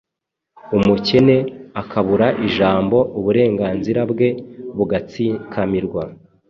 umukene 0.77 1.35
akabura 1.81 2.27
ijambo, 2.47 2.97
uburenganzira 3.19 4.01
bwe 4.11 4.29
bugatsikamirwa. 4.75 6.03